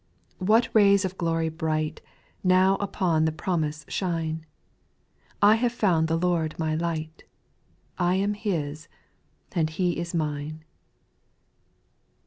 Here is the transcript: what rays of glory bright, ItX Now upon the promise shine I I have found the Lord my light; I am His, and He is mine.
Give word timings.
what 0.39 0.67
rays 0.73 1.05
of 1.05 1.15
glory 1.15 1.47
bright, 1.47 2.01
ItX 2.03 2.05
Now 2.43 2.75
upon 2.77 3.25
the 3.25 3.31
promise 3.31 3.85
shine 3.87 4.47
I 5.43 5.51
I 5.51 5.55
have 5.57 5.71
found 5.71 6.07
the 6.07 6.17
Lord 6.17 6.57
my 6.57 6.73
light; 6.73 7.23
I 7.99 8.15
am 8.15 8.33
His, 8.33 8.87
and 9.51 9.69
He 9.69 9.99
is 9.99 10.15
mine. 10.15 10.63